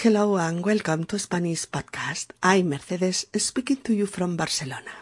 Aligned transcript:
Hello 0.00 0.36
and 0.36 0.64
welcome 0.64 1.02
to 1.06 1.18
Spanish 1.18 1.66
Podcast. 1.66 2.30
I'm 2.40 2.68
Mercedes 2.68 3.26
speaking 3.36 3.78
to 3.78 3.92
you 3.92 4.06
from 4.06 4.36
Barcelona. 4.36 4.92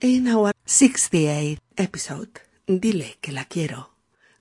In 0.00 0.26
our 0.26 0.52
68th 0.66 1.60
episode, 1.78 2.40
Dile 2.66 3.18
que 3.22 3.32
la 3.32 3.44
quiero, 3.44 3.90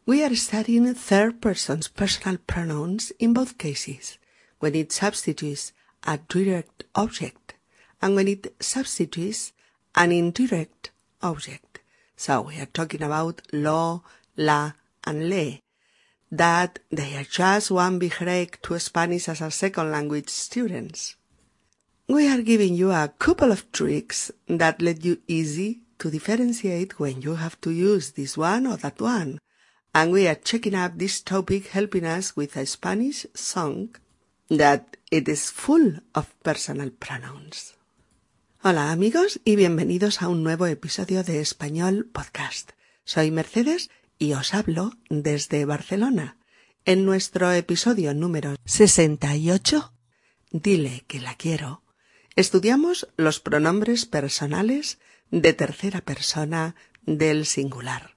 we 0.08 0.24
are 0.24 0.36
studying 0.36 0.92
third 0.96 1.40
person's 1.40 1.88
personal 1.88 2.40
pronouns 2.48 3.12
in 3.20 3.34
both 3.34 3.60
cases, 3.60 4.18
when 4.58 4.74
it 4.74 4.92
substitutes 4.92 5.72
a 6.02 6.18
direct 6.18 6.86
object 6.96 7.54
and 8.02 8.16
when 8.16 8.28
it 8.28 8.56
substitutes 8.60 9.54
an 9.94 10.12
indirect 10.12 10.90
object. 11.22 11.82
So 12.16 12.42
we 12.42 12.58
are 12.58 12.74
talking 12.74 13.04
about 13.04 13.44
lo, 13.54 14.02
la, 14.36 14.72
and 15.04 15.30
le, 15.30 15.60
that 16.32 16.80
they 16.92 17.16
are 17.16 17.24
just 17.24 17.72
one 17.72 18.00
big 18.00 18.18
break 18.20 18.62
to 18.62 18.80
Spanish 18.80 19.30
as 19.30 19.42
a 19.42 19.52
second 19.52 19.92
language 19.92 20.30
students. 20.30 21.16
We 22.08 22.28
are 22.28 22.42
giving 22.42 22.76
you 22.76 22.92
a 22.92 23.14
couple 23.18 23.52
of 23.52 23.72
tricks 23.72 24.32
that 24.48 24.82
let 24.82 25.04
you 25.04 25.20
easy 25.28 25.82
to 26.00 26.12
differentiate 26.12 27.00
when 27.00 27.22
you 27.22 27.36
have 27.36 27.60
to 27.62 27.72
use 27.72 28.12
this 28.12 28.38
one 28.38 28.68
or 28.68 28.78
that 28.78 29.02
one. 29.02 29.40
And 29.94 30.12
we 30.12 30.28
are 30.28 30.36
checking 30.36 30.76
up 30.76 30.98
this 30.98 31.22
topic 31.22 31.68
helping 31.68 32.06
us 32.06 32.36
with 32.36 32.58
a 32.58 32.66
Spanish 32.66 33.26
song 33.34 33.96
that 34.50 34.98
it 35.10 35.28
is 35.28 35.50
full 35.50 35.94
of 36.14 36.36
personal 36.44 36.90
pronouns. 36.92 37.74
Hola 38.64 38.92
amigos 38.92 39.40
y 39.46 39.56
bienvenidos 39.56 40.22
a 40.22 40.28
un 40.28 40.44
nuevo 40.44 40.66
episodio 40.66 41.24
de 41.24 41.40
Español 41.40 42.06
Podcast. 42.12 42.72
Soy 43.04 43.30
Mercedes 43.32 43.90
y 44.18 44.34
os 44.34 44.54
hablo 44.54 44.94
desde 45.10 45.66
Barcelona. 45.66 46.38
En 46.86 47.06
nuestro 47.06 47.52
episodio 47.52 48.14
número 48.14 48.56
68, 48.66 49.92
Dile 50.52 51.04
que 51.08 51.20
la 51.20 51.36
quiero, 51.36 51.84
estudiamos 52.38 53.10
los 53.18 53.42
pronombres 53.42 54.06
personales 54.06 55.00
de 55.30 55.52
tercera 55.52 56.00
persona 56.00 56.76
del 57.06 57.46
singular, 57.46 58.16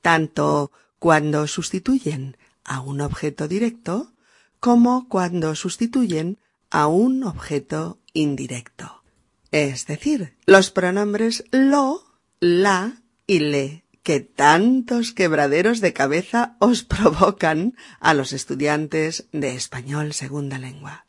tanto 0.00 0.72
cuando 0.98 1.46
sustituyen 1.46 2.38
a 2.64 2.80
un 2.80 3.02
objeto 3.02 3.48
directo 3.48 4.14
como 4.60 5.10
cuando 5.10 5.54
sustituyen 5.54 6.38
a 6.70 6.86
un 6.86 7.22
objeto 7.22 7.98
indirecto. 8.14 9.02
Es 9.50 9.86
decir, 9.86 10.38
los 10.46 10.70
pronombres 10.70 11.44
lo, 11.50 12.02
la 12.40 13.02
y 13.26 13.40
le 13.40 13.83
que 14.04 14.20
tantos 14.20 15.12
quebraderos 15.12 15.80
de 15.80 15.94
cabeza 15.94 16.56
os 16.60 16.84
provocan 16.84 17.74
a 17.98 18.12
los 18.12 18.32
estudiantes 18.32 19.26
de 19.32 19.56
español 19.56 20.12
segunda 20.12 20.58
lengua. 20.58 21.06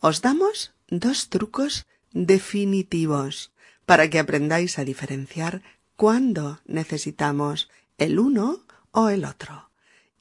Os 0.00 0.22
damos 0.22 0.72
dos 0.88 1.28
trucos 1.28 1.86
definitivos 2.12 3.52
para 3.84 4.08
que 4.08 4.18
aprendáis 4.18 4.78
a 4.78 4.84
diferenciar 4.84 5.62
cuándo 5.94 6.60
necesitamos 6.64 7.68
el 7.98 8.18
uno 8.18 8.64
o 8.92 9.10
el 9.10 9.26
otro. 9.26 9.70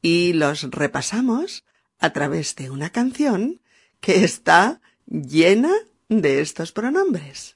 Y 0.02 0.33
los 0.33 0.64
repasamos 0.70 1.64
a 1.98 2.11
través 2.11 2.55
de 2.55 2.70
una 2.70 2.89
canción 2.89 3.61
que 4.02 4.25
está 4.25 4.81
llena 5.08 5.72
de 6.09 6.42
estos 6.42 6.73
pronombres. 6.73 7.55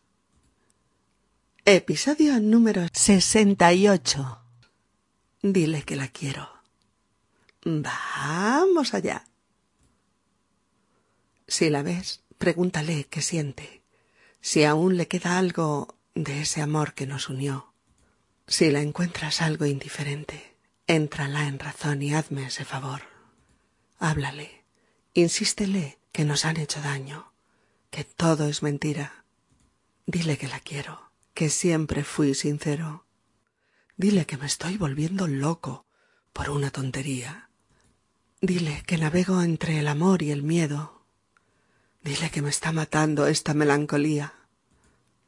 Episodio 1.65 2.39
número 2.39 2.87
68 2.93 4.40
Dile 5.43 5.81
que 5.81 5.95
la 5.95 6.07
quiero. 6.07 6.47
Vamos 7.65 8.93
allá. 8.93 9.25
Si 11.47 11.71
la 11.71 11.81
ves, 11.81 12.21
pregúntale 12.37 13.05
qué 13.05 13.23
siente, 13.23 13.81
si 14.39 14.65
aún 14.65 14.97
le 14.97 15.07
queda 15.07 15.39
algo 15.39 15.97
de 16.13 16.41
ese 16.41 16.61
amor 16.61 16.93
que 16.93 17.07
nos 17.07 17.27
unió. 17.27 17.73
Si 18.45 18.69
la 18.69 18.81
encuentras 18.81 19.41
algo 19.41 19.65
indiferente, 19.65 20.55
éntrala 20.85 21.47
en 21.47 21.57
razón 21.57 22.03
y 22.03 22.13
hazme 22.13 22.45
ese 22.45 22.63
favor. 22.63 23.01
Háblale, 23.97 24.63
insístele 25.15 25.97
que 26.11 26.23
nos 26.23 26.45
han 26.45 26.57
hecho 26.57 26.81
daño, 26.81 27.33
que 27.89 28.03
todo 28.03 28.47
es 28.47 28.61
mentira. 28.61 29.25
Dile 30.05 30.37
que 30.37 30.47
la 30.47 30.59
quiero, 30.59 31.11
que 31.33 31.49
siempre 31.49 32.03
fui 32.03 32.35
sincero 32.35 33.05
Dile 34.01 34.25
que 34.25 34.35
me 34.35 34.47
estoy 34.47 34.77
volviendo 34.77 35.27
loco 35.27 35.85
por 36.33 36.49
una 36.49 36.71
tontería. 36.71 37.51
Dile 38.41 38.81
que 38.87 38.97
navego 38.97 39.43
entre 39.43 39.77
el 39.77 39.87
amor 39.87 40.23
y 40.23 40.31
el 40.31 40.41
miedo. 40.41 41.05
Dile 42.01 42.31
que 42.31 42.41
me 42.41 42.49
está 42.49 42.71
matando 42.71 43.27
esta 43.27 43.53
melancolía. 43.53 44.33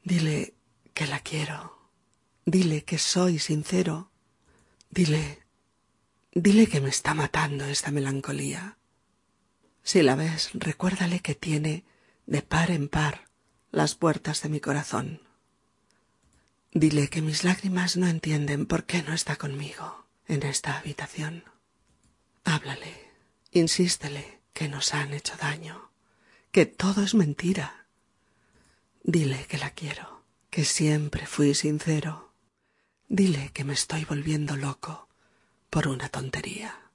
Dile 0.03 0.55
que 0.95 1.05
la 1.05 1.19
quiero. 1.19 1.87
Dile 2.47 2.83
que 2.83 2.97
soy 2.97 3.37
sincero. 3.37 4.09
Dile, 4.89 5.43
dile 6.33 6.65
que 6.65 6.81
me 6.81 6.89
está 6.89 7.13
matando 7.13 7.65
esta 7.65 7.91
melancolía. 7.91 8.79
Si 9.83 10.01
la 10.01 10.15
ves, 10.15 10.49
recuérdale 10.55 11.19
que 11.19 11.35
tiene 11.35 11.85
de 12.25 12.41
par 12.41 12.71
en 12.71 12.89
par 12.89 13.29
las 13.69 13.93
puertas 13.93 14.41
de 14.41 14.49
mi 14.49 14.59
corazón. 14.59 15.21
Dile 16.75 17.07
que 17.07 17.21
mis 17.21 17.43
lágrimas 17.43 17.97
no 17.97 18.07
entienden 18.07 18.65
por 18.65 18.85
qué 18.85 19.03
no 19.03 19.13
está 19.13 19.35
conmigo 19.35 20.07
en 20.27 20.41
esta 20.41 20.79
habitación. 20.79 21.43
Háblale, 22.43 23.11
insístele 23.51 24.39
que 24.53 24.67
nos 24.67 24.95
han 24.95 25.13
hecho 25.13 25.35
daño, 25.37 25.91
que 26.51 26.65
todo 26.65 27.03
es 27.03 27.13
mentira. 27.13 27.85
Dile 29.03 29.45
que 29.47 29.59
la 29.59 29.69
quiero, 29.69 30.23
que 30.49 30.65
siempre 30.65 31.27
fui 31.27 31.53
sincero. 31.53 32.33
Dile 33.07 33.51
que 33.53 33.63
me 33.63 33.73
estoy 33.73 34.05
volviendo 34.05 34.57
loco 34.57 35.09
por 35.69 35.87
una 35.87 36.09
tontería. 36.09 36.89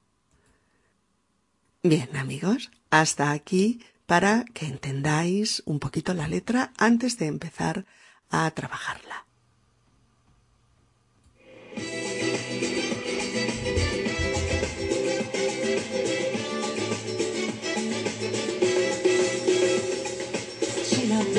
Bien, 1.85 2.17
amigos, 2.17 2.73
hasta 2.91 3.31
aquí 3.31 3.85
para 4.07 4.45
que 4.45 4.67
entendáis 4.67 5.63
un 5.67 5.79
poquito 5.79 6.15
la 6.15 6.27
letra 6.27 6.73
antes 6.77 7.17
de 7.17 7.27
empezar 7.27 7.87
a 8.29 8.51
trabajarla. 8.51 9.28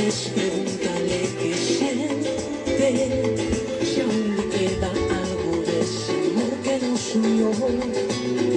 Pregúntale 0.10 1.30
qué 1.40 1.54
siente, 1.54 2.90
si 3.86 4.02
aún 4.02 4.38
le 4.38 4.44
queda 4.50 4.90
algo 4.90 5.62
de 5.62 5.82
ese 5.82 6.14
amor 6.32 6.54
que 6.64 6.76
nos 6.84 7.04
unió, 7.14 7.52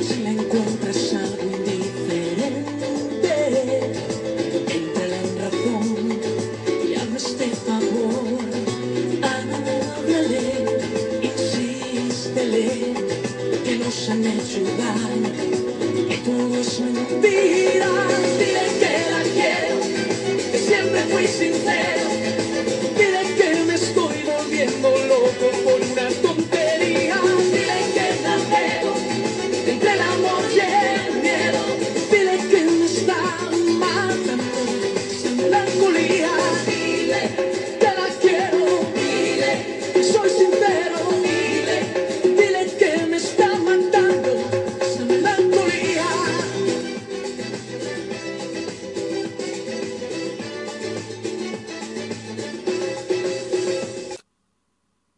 si 0.02 0.22
la 0.22 0.30
encuentras 0.30 1.12
algo 1.12 1.44
indiferente, 1.52 3.34
entra 4.66 5.04
en 5.04 5.38
razón 5.42 6.20
y 6.88 6.94
hazme 6.94 7.18
este 7.18 7.48
favor, 7.66 8.40
háblale, 9.20 10.44
insístele, 11.22 12.94
que 13.62 13.76
nos 13.76 14.08
han 14.08 14.24
hecho 14.24 14.62
daño, 14.80 15.32
que 16.08 16.16
todo 16.16 16.54
es 16.58 16.80
mentira, 16.80 17.90
dile 18.38 18.64
que 18.80 18.90
la 19.10 19.22
siempre 19.24 19.71
fui 21.08 21.26
sincero, 21.26 22.11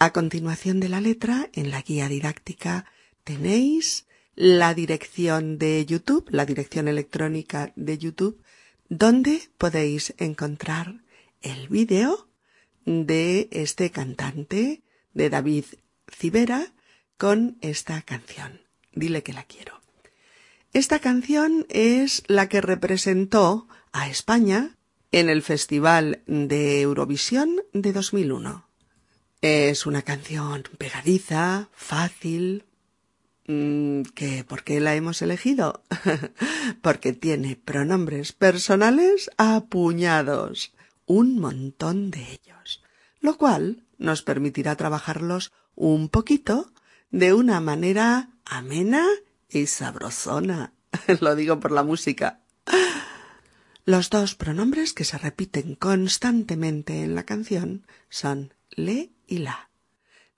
A 0.05 0.13
continuación 0.13 0.81
de 0.81 0.91
la 0.91 1.01
letra, 1.01 1.49
en 1.55 1.71
la 1.71 1.81
guía 1.81 2.11
didáctica, 2.11 2.85
tenéis 3.25 4.05
la 4.35 4.75
dirección 4.75 5.57
de 5.57 5.87
YouTube, 5.87 6.29
la 6.29 6.45
dirección 6.45 6.89
electrónica 6.89 7.73
de 7.75 7.97
YouTube, 7.97 8.39
donde 8.91 9.49
podéis 9.57 10.13
encontrar 10.19 11.01
el 11.41 11.69
vídeo 11.69 12.29
de 12.85 13.49
este 13.51 13.91
cantante, 13.91 14.83
de 15.15 15.31
David 15.31 15.65
Civera, 16.15 16.75
con 17.17 17.57
esta 17.63 18.03
canción. 18.03 18.61
Dile 18.93 19.23
que 19.23 19.33
la 19.33 19.45
quiero. 19.45 19.81
Esta 20.75 20.99
canción 20.99 21.65
es 21.71 22.25
la 22.27 22.51
que 22.51 22.61
representó 22.61 23.69
a 23.91 24.11
España 24.11 24.77
en 25.13 25.31
el 25.31 25.41
Festival 25.41 26.21
de 26.27 26.83
Eurovisión 26.83 27.63
de 27.73 27.95
2001. 27.95 28.74
Es 29.45 29.85
una 29.85 30.01
canción 30.01 30.63
pegadiza, 30.79 31.69
fácil. 31.75 32.65
Mm, 33.47 34.01
¿Qué? 34.15 34.43
¿Por 34.43 34.65
qué 34.65 34.81
la 34.81 34.95
hemos 34.95 35.21
elegido? 35.21 35.83
Porque 36.81 37.13
tiene 37.13 37.55
pronombres 37.55 38.33
personales 38.33 39.31
apuñados, 39.37 40.73
un 41.05 41.39
montón 41.39 42.11
de 42.11 42.23
ellos, 42.23 42.83
lo 43.21 43.37
cual 43.37 43.85
nos 43.99 44.23
permitirá 44.23 44.77
trabajarlos 44.77 45.53
un 45.75 46.09
poquito 46.09 46.73
de 47.11 47.35
una 47.35 47.61
manera 47.61 48.31
amena 48.47 49.07
y 49.51 49.67
sabrosona. 49.67 50.73
Lo 51.21 51.37
digo 51.37 51.61
por 51.61 51.71
la 51.71 51.83
música. 51.83 52.41
Los 53.85 54.09
dos 54.09 54.37
pronombres 54.37 54.95
que 54.95 55.05
se 55.05 55.19
repiten 55.19 55.75
constantemente 55.75 57.03
en 57.03 57.15
la 57.15 57.25
canción 57.25 57.87
son 58.09 58.55
le 58.71 59.14
y 59.27 59.39
la. 59.39 59.71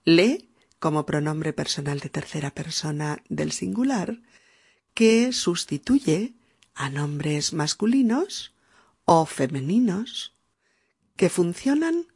Le 0.03 0.49
como 0.79 1.05
pronombre 1.05 1.53
personal 1.53 1.99
de 1.99 2.09
tercera 2.09 2.51
persona 2.51 3.23
del 3.29 3.51
singular 3.51 4.21
que 4.93 5.33
sustituye 5.33 6.35
a 6.75 6.89
nombres 6.89 7.53
masculinos 7.53 8.53
o 9.05 9.25
femeninos 9.25 10.35
que 11.15 11.29
funcionan 11.29 12.07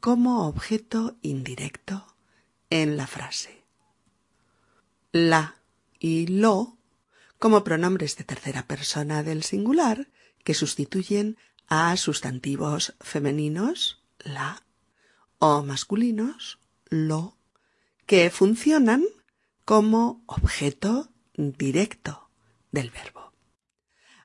como 0.00 0.48
objeto 0.48 1.16
indirecto 1.22 2.16
en 2.70 2.96
la 2.96 3.06
frase. 3.06 3.64
La 5.12 5.56
y 5.98 6.26
lo 6.26 6.78
como 7.38 7.64
pronombres 7.64 8.16
de 8.16 8.24
tercera 8.24 8.66
persona 8.66 9.22
del 9.22 9.42
singular 9.42 10.08
que 10.44 10.54
sustituyen 10.54 11.36
a 11.68 11.96
sustantivos 11.96 12.94
femeninos, 13.00 14.02
la, 14.18 14.62
o 15.40 15.64
masculinos, 15.64 16.60
lo, 16.88 17.36
que 18.06 18.30
funcionan 18.30 19.02
como 19.64 20.22
objeto 20.26 21.10
directo 21.34 22.30
del 22.70 22.90
verbo. 22.90 23.32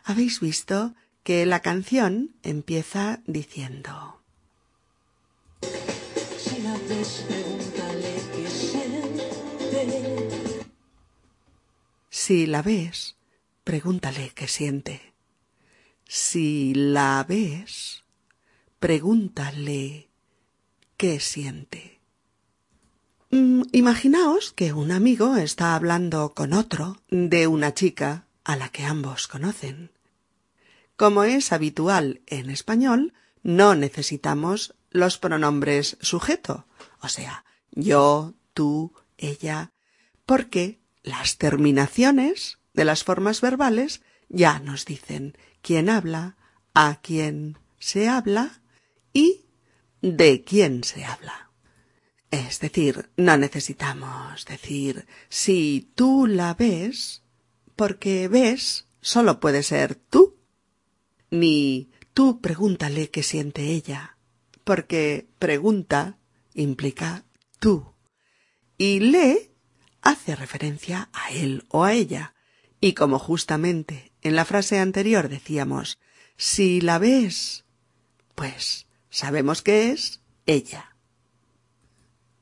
Habéis 0.03 0.39
visto 0.39 0.93
que 1.23 1.45
la 1.47 1.61
canción 1.61 2.35
empieza 2.43 3.21
diciendo 3.25 4.21
Si 6.37 6.61
la 6.61 6.77
ves, 6.77 7.25
pregúntale 7.25 8.21
qué 8.33 8.47
siente. 8.49 10.33
Si 12.09 12.45
la 12.45 12.61
ves, 12.61 13.15
pregúntale 13.63 14.31
qué 14.35 14.47
siente. 14.47 15.13
Si 16.07 16.73
la 16.75 17.25
ves, 17.27 18.03
pregúntale 18.79 20.09
qué 20.97 21.19
siente. 21.19 21.99
Mm, 23.31 23.63
imaginaos 23.71 24.53
que 24.53 24.73
un 24.73 24.91
amigo 24.91 25.35
está 25.35 25.75
hablando 25.75 26.33
con 26.33 26.53
otro 26.53 27.01
de 27.09 27.47
una 27.47 27.73
chica 27.73 28.27
a 28.43 28.55
la 28.55 28.69
que 28.69 28.83
ambos 28.83 29.27
conocen. 29.27 29.91
Como 30.95 31.23
es 31.23 31.51
habitual 31.51 32.21
en 32.27 32.49
español, 32.49 33.13
no 33.43 33.75
necesitamos 33.75 34.75
los 34.89 35.17
pronombres 35.17 35.97
sujeto, 36.01 36.65
o 37.01 37.09
sea, 37.09 37.43
yo, 37.71 38.33
tú, 38.53 38.93
ella, 39.17 39.71
porque 40.25 40.79
las 41.03 41.37
terminaciones 41.37 42.59
de 42.73 42.85
las 42.85 43.03
formas 43.03 43.41
verbales 43.41 44.01
ya 44.29 44.59
nos 44.59 44.85
dicen 44.85 45.37
quién 45.61 45.89
habla, 45.89 46.37
a 46.73 47.01
quién 47.01 47.57
se 47.79 48.07
habla 48.07 48.61
y 49.13 49.44
de 50.05 50.43
quién 50.43 50.83
se 50.83 51.03
habla. 51.03 51.49
Es 52.29 52.59
decir, 52.59 53.09
no 53.17 53.37
necesitamos 53.37 54.45
decir 54.45 55.07
si 55.29 55.89
tú 55.95 56.27
la 56.27 56.53
ves, 56.53 57.23
porque 57.75 58.27
ves 58.27 58.85
solo 59.01 59.39
puede 59.39 59.63
ser 59.63 59.95
tú, 59.95 60.37
ni 61.31 61.89
tú 62.13 62.39
pregúntale 62.39 63.09
qué 63.09 63.23
siente 63.23 63.71
ella, 63.71 64.17
porque 64.63 65.27
pregunta 65.39 66.19
implica 66.53 67.25
tú, 67.59 67.93
y 68.77 68.99
le 68.99 69.51
hace 70.01 70.35
referencia 70.35 71.09
a 71.13 71.31
él 71.31 71.65
o 71.69 71.83
a 71.83 71.93
ella, 71.93 72.35
y 72.79 72.93
como 72.93 73.17
justamente 73.17 74.11
en 74.21 74.35
la 74.35 74.45
frase 74.45 74.77
anterior 74.77 75.29
decíamos 75.29 75.97
si 76.37 76.79
la 76.79 76.99
ves, 76.99 77.65
pues 78.35 78.85
sabemos 79.15 79.61
que 79.61 79.91
es 79.91 80.19
ella. 80.45 80.93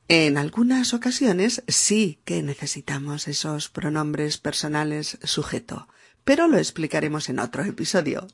En 0.08 0.36
algunas 0.36 0.92
ocasiones 0.92 1.62
sí 1.68 2.18
que 2.24 2.42
necesitamos 2.42 3.28
esos 3.28 3.68
pronombres 3.68 4.38
personales 4.38 5.18
sujeto, 5.22 5.86
pero 6.24 6.48
lo 6.48 6.58
explicaremos 6.58 7.28
en 7.28 7.38
otro 7.38 7.62
episodio. 7.62 8.26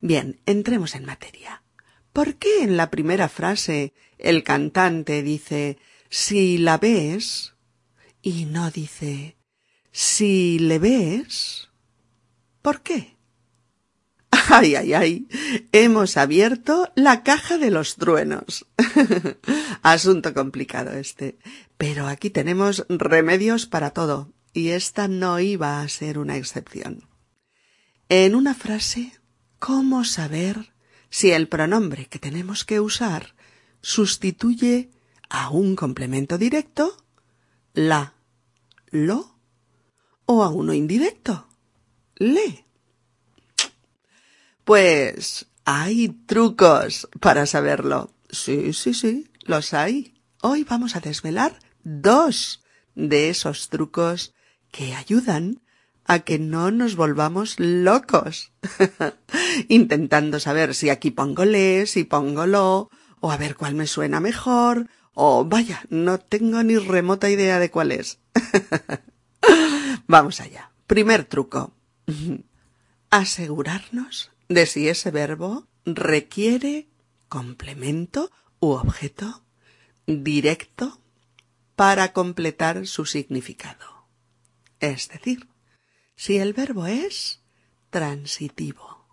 Bien, 0.00 0.40
entremos 0.44 0.94
en 0.94 1.06
materia. 1.06 1.62
¿Por 2.12 2.34
qué 2.36 2.62
en 2.62 2.76
la 2.76 2.90
primera 2.90 3.30
frase 3.30 3.94
el 4.18 4.44
cantante 4.44 5.22
dice 5.22 5.78
si 6.10 6.58
la 6.58 6.76
ves 6.76 7.54
y 8.20 8.44
no 8.44 8.70
dice 8.70 9.38
si 9.90 10.58
le 10.58 10.78
ves? 10.78 11.70
¿Por 12.60 12.82
qué? 12.82 13.15
Ay, 14.48 14.74
ay, 14.74 14.94
ay. 14.94 15.28
Hemos 15.72 16.16
abierto 16.16 16.90
la 16.94 17.22
caja 17.22 17.58
de 17.58 17.70
los 17.70 17.96
truenos. 17.96 18.66
Asunto 19.82 20.34
complicado 20.34 20.92
este. 20.92 21.38
Pero 21.76 22.06
aquí 22.06 22.30
tenemos 22.30 22.86
remedios 22.88 23.66
para 23.66 23.90
todo, 23.90 24.32
y 24.52 24.68
esta 24.70 25.08
no 25.08 25.40
iba 25.40 25.80
a 25.80 25.88
ser 25.88 26.18
una 26.18 26.36
excepción. 26.36 27.08
En 28.08 28.34
una 28.34 28.54
frase, 28.54 29.12
¿cómo 29.58 30.04
saber 30.04 30.72
si 31.10 31.32
el 31.32 31.48
pronombre 31.48 32.06
que 32.06 32.18
tenemos 32.18 32.64
que 32.64 32.80
usar 32.80 33.34
sustituye 33.80 34.90
a 35.28 35.50
un 35.50 35.76
complemento 35.76 36.38
directo, 36.38 36.96
la, 37.74 38.14
lo, 38.90 39.36
o 40.24 40.42
a 40.42 40.48
uno 40.48 40.72
indirecto, 40.72 41.48
le? 42.16 42.65
Pues 44.66 45.46
hay 45.64 46.08
trucos 46.08 47.08
para 47.20 47.46
saberlo. 47.46 48.10
Sí, 48.30 48.72
sí, 48.72 48.94
sí, 48.94 49.30
los 49.42 49.72
hay. 49.72 50.20
Hoy 50.42 50.64
vamos 50.64 50.96
a 50.96 51.00
desvelar 51.00 51.56
dos 51.84 52.64
de 52.96 53.28
esos 53.28 53.68
trucos 53.68 54.34
que 54.72 54.96
ayudan 54.96 55.62
a 56.04 56.18
que 56.18 56.40
no 56.40 56.72
nos 56.72 56.96
volvamos 56.96 57.60
locos, 57.60 58.50
intentando 59.68 60.40
saber 60.40 60.74
si 60.74 60.90
aquí 60.90 61.12
pongo 61.12 61.44
le, 61.44 61.86
si 61.86 62.02
pongo 62.02 62.44
lo, 62.46 62.90
o 63.20 63.30
a 63.30 63.36
ver 63.36 63.54
cuál 63.54 63.76
me 63.76 63.86
suena 63.86 64.18
mejor, 64.18 64.88
o 65.14 65.44
vaya, 65.44 65.84
no 65.90 66.18
tengo 66.18 66.64
ni 66.64 66.76
remota 66.76 67.30
idea 67.30 67.60
de 67.60 67.70
cuál 67.70 67.92
es. 67.92 68.18
Vamos 70.08 70.40
allá. 70.40 70.72
Primer 70.88 71.24
truco. 71.24 71.72
Asegurarnos 73.10 74.32
de 74.48 74.66
si 74.66 74.88
ese 74.88 75.10
verbo 75.10 75.66
requiere 75.84 76.88
complemento 77.28 78.30
u 78.60 78.70
objeto 78.70 79.42
directo 80.06 81.00
para 81.74 82.12
completar 82.12 82.86
su 82.86 83.04
significado. 83.04 84.06
Es 84.80 85.08
decir, 85.08 85.48
si 86.14 86.38
el 86.38 86.52
verbo 86.52 86.86
es 86.86 87.42
transitivo. 87.90 89.06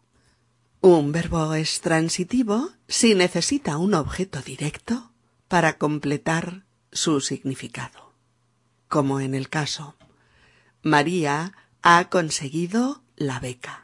Un 0.81 1.11
verbo 1.11 1.53
es 1.53 1.81
transitivo 1.81 2.71
si 2.87 3.15
necesita 3.15 3.77
un 3.77 3.93
objeto 3.93 4.41
directo 4.41 5.11
para 5.47 5.77
completar 5.77 6.65
su 6.91 7.21
significado. 7.21 8.13
Como 8.87 9.19
en 9.19 9.33
el 9.33 9.49
caso, 9.49 9.95
María 10.81 11.53
ha 11.81 12.09
conseguido 12.09 13.03
la 13.15 13.39
beca. 13.39 13.82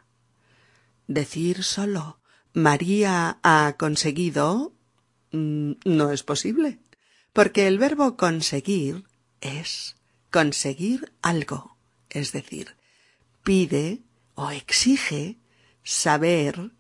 Decir 1.10 1.63
solo 1.63 2.20
María 2.54 3.39
ha 3.42 3.75
conseguido 3.80 4.75
mm, 5.32 5.72
no 5.84 6.12
es 6.12 6.22
posible, 6.22 6.78
porque 7.34 7.66
el 7.66 7.80
verbo 7.80 8.16
conseguir 8.16 9.06
es 9.42 9.96
conseguir 10.30 11.12
algo, 11.24 11.75
es 12.12 12.32
decir, 12.32 12.75
pide 13.44 14.04
o 14.36 14.51
exige 14.51 15.39
saber 15.84 16.74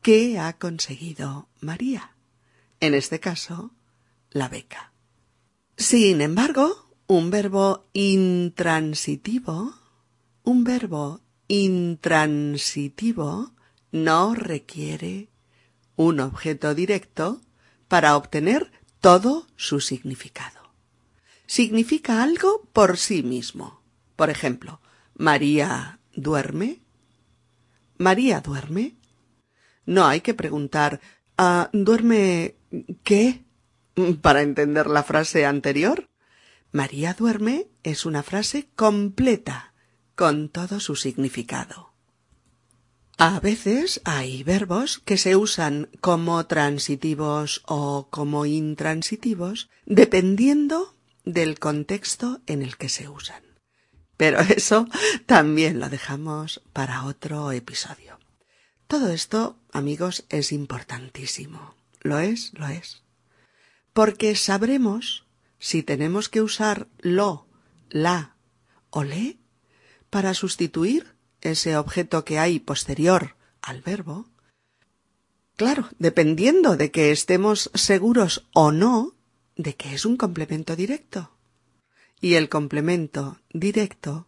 qué 0.00 0.38
ha 0.38 0.56
conseguido 0.56 1.50
María. 1.60 2.16
En 2.80 2.94
este 2.94 3.20
caso, 3.20 3.74
la 4.30 4.48
beca. 4.48 4.94
Sin 5.76 6.22
embargo, 6.22 6.88
un 7.08 7.28
verbo 7.28 7.90
intransitivo, 7.92 9.74
un 10.44 10.64
verbo 10.64 11.20
intransitivo 11.46 13.52
no 13.96 14.34
requiere 14.34 15.28
un 15.96 16.20
objeto 16.20 16.74
directo 16.74 17.40
para 17.88 18.16
obtener 18.16 18.70
todo 19.00 19.46
su 19.56 19.80
significado. 19.80 20.72
Significa 21.46 22.22
algo 22.22 22.68
por 22.72 22.98
sí 22.98 23.22
mismo. 23.22 23.82
Por 24.14 24.30
ejemplo, 24.30 24.80
María 25.14 26.00
duerme. 26.14 26.80
María 27.98 28.40
duerme. 28.40 28.96
No 29.84 30.06
hay 30.06 30.20
que 30.20 30.34
preguntar 30.34 31.00
ah, 31.38 31.70
¿duerme 31.72 32.56
qué? 33.02 33.44
para 34.20 34.42
entender 34.42 34.88
la 34.88 35.02
frase 35.02 35.46
anterior. 35.46 36.08
María 36.70 37.14
duerme 37.14 37.68
es 37.82 38.04
una 38.04 38.22
frase 38.22 38.68
completa, 38.76 39.72
con 40.14 40.50
todo 40.50 40.80
su 40.80 40.96
significado. 40.96 41.85
A 43.18 43.40
veces 43.40 44.02
hay 44.04 44.42
verbos 44.42 44.98
que 44.98 45.16
se 45.16 45.36
usan 45.36 45.88
como 46.02 46.44
transitivos 46.46 47.62
o 47.64 48.08
como 48.10 48.44
intransitivos 48.44 49.70
dependiendo 49.86 50.94
del 51.24 51.58
contexto 51.58 52.42
en 52.46 52.60
el 52.60 52.76
que 52.76 52.90
se 52.90 53.08
usan. 53.08 53.42
Pero 54.18 54.40
eso 54.40 54.86
también 55.24 55.80
lo 55.80 55.88
dejamos 55.88 56.60
para 56.74 57.04
otro 57.04 57.52
episodio. 57.52 58.18
Todo 58.86 59.10
esto, 59.10 59.58
amigos, 59.72 60.26
es 60.28 60.52
importantísimo. 60.52 61.74
Lo 62.02 62.18
es, 62.18 62.52
lo 62.52 62.68
es. 62.68 63.02
Porque 63.94 64.36
sabremos 64.36 65.24
si 65.58 65.82
tenemos 65.82 66.28
que 66.28 66.42
usar 66.42 66.86
lo, 66.98 67.46
la 67.88 68.36
o 68.90 69.04
le 69.04 69.38
para 70.10 70.34
sustituir 70.34 71.15
ese 71.50 71.76
objeto 71.76 72.24
que 72.24 72.38
hay 72.38 72.58
posterior 72.58 73.36
al 73.62 73.80
verbo. 73.82 74.26
Claro, 75.56 75.88
dependiendo 75.98 76.76
de 76.76 76.90
que 76.90 77.10
estemos 77.10 77.70
seguros 77.74 78.46
o 78.52 78.72
no 78.72 79.14
de 79.56 79.74
que 79.74 79.94
es 79.94 80.04
un 80.04 80.16
complemento 80.16 80.76
directo. 80.76 81.30
Y 82.20 82.34
el 82.34 82.48
complemento 82.48 83.38
directo 83.52 84.26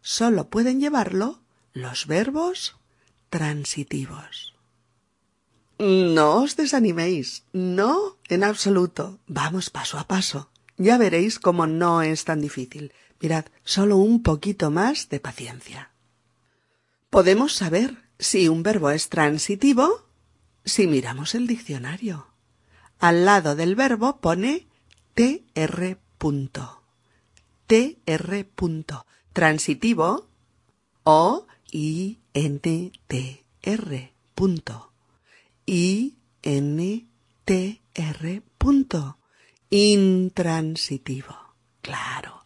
solo 0.00 0.48
pueden 0.48 0.80
llevarlo 0.80 1.40
los 1.72 2.06
verbos 2.06 2.76
transitivos. 3.30 4.54
No 5.78 6.42
os 6.42 6.56
desaniméis, 6.56 7.44
no 7.52 8.16
en 8.28 8.44
absoluto. 8.44 9.18
Vamos 9.26 9.68
paso 9.68 9.98
a 9.98 10.06
paso. 10.06 10.48
Ya 10.78 10.96
veréis 10.96 11.38
cómo 11.38 11.66
no 11.66 12.02
es 12.02 12.24
tan 12.24 12.40
difícil. 12.40 12.92
Mirad, 13.20 13.46
solo 13.64 13.96
un 13.96 14.22
poquito 14.22 14.70
más 14.70 15.08
de 15.08 15.20
paciencia. 15.20 15.90
Podemos 17.16 17.54
saber 17.54 17.96
si 18.18 18.46
un 18.46 18.62
verbo 18.62 18.90
es 18.90 19.08
transitivo 19.08 20.04
si 20.66 20.86
miramos 20.86 21.34
el 21.34 21.46
diccionario. 21.46 22.26
Al 22.98 23.24
lado 23.24 23.56
del 23.56 23.74
verbo 23.74 24.20
pone 24.20 24.66
tr. 25.14 25.98
tr. 27.66 28.46
transitivo 29.32 30.28
o 31.04 31.46
i 31.72 32.18
n 32.34 32.60
t 32.60 32.92
r. 33.62 34.12
i 35.64 36.16
n 36.42 37.06
t 37.46 37.82
r. 37.94 38.42
intransitivo. 39.70 41.54
Claro. 41.80 42.44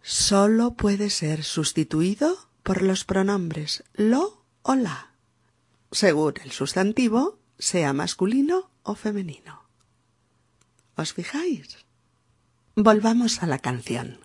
solo 0.01 0.73
puede 0.73 1.11
ser 1.11 1.43
sustituido 1.43 2.49
por 2.63 2.81
los 2.81 3.05
pronombres 3.05 3.83
lo 3.93 4.43
o 4.63 4.73
la, 4.73 5.11
según 5.91 6.33
el 6.43 6.51
sustantivo 6.51 7.37
sea 7.59 7.93
masculino 7.93 8.71
o 8.81 8.95
femenino. 8.95 9.61
¿Os 10.95 11.13
fijáis? 11.13 11.77
Volvamos 12.75 13.43
a 13.43 13.45
la 13.45 13.59
canción. 13.59 14.24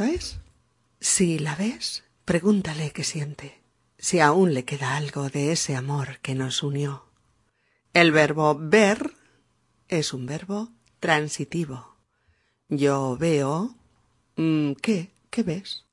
Eso 0.00 0.14
es. 0.14 0.40
Si 1.00 1.38
la 1.38 1.54
ves, 1.56 2.04
pregúntale 2.24 2.90
qué 2.90 3.04
siente, 3.04 3.60
si 3.98 4.20
aún 4.20 4.54
le 4.54 4.64
queda 4.64 4.96
algo 4.96 5.28
de 5.28 5.52
ese 5.52 5.76
amor 5.76 6.20
que 6.20 6.34
nos 6.34 6.62
unió. 6.62 7.04
El 7.92 8.10
verbo 8.10 8.56
ver 8.58 9.12
es 9.88 10.14
un 10.14 10.24
verbo 10.24 10.70
transitivo. 11.00 11.98
Yo 12.70 13.18
veo. 13.18 13.76
mm, 14.36 14.72
¿Qué? 14.80 15.12
¿Qué 15.28 15.42
ves? 15.42 15.84